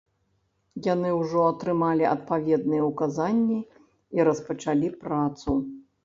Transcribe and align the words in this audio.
Яны 0.93 1.09
ўжо 1.17 1.41
атрымалі 1.49 2.05
адпаведныя 2.13 2.83
ўказанні 2.91 3.57
і 4.17 4.25
распачалі 4.29 4.89
працу. 5.05 5.49